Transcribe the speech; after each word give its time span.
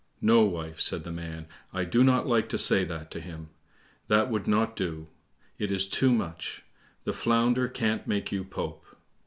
"No, 0.19 0.41
wife," 0.45 0.79
said 0.79 1.03
the 1.03 1.11
man, 1.11 1.45
"I 1.71 1.83
do 1.85 2.03
not 2.03 2.25
like 2.25 2.49
to 2.49 2.57
say 2.57 2.83
that 2.85 3.11
to 3.11 3.19
him; 3.19 3.49
that 4.07 4.31
would 4.31 4.47
not 4.47 4.75
do, 4.75 5.09
it 5.59 5.69
is 5.71 5.85
too 5.85 6.11
much; 6.11 6.63
the 7.03 7.13
Flounder 7.13 7.67
can't 7.67 8.07
make 8.07 8.31
you 8.31 8.43
Pope." 8.43 8.83